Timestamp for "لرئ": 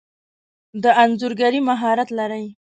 2.19-2.45